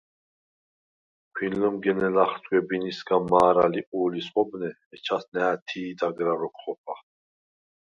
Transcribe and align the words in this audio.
ქვინლჷმგენე 1.35 2.09
ლახე 2.15 2.37
სგვებინისგა 2.41 3.17
მა̄რა 3.29 3.65
ლიყუ̄ლის 3.73 4.27
ხობნე, 4.33 4.69
ეჯას 4.95 5.23
ნა̄̈თი̄ 5.33 5.95
დაგრა 5.99 6.33
როქვ 6.39 6.57
ხოხა. 6.61 6.95